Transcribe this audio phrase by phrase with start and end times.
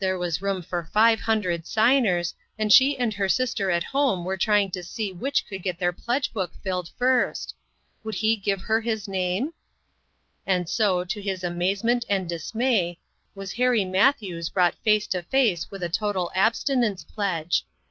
[0.01, 4.35] 26l was room for five hundred signers, and she and her sister at home were
[4.35, 7.53] trying to see which could get their pledge book filled first.
[8.03, 9.53] Would he give her his name?
[10.43, 12.97] And so, to his amazement and dismay,
[13.35, 17.63] was Harry Matthews brought face to face with a total abstinence pledge.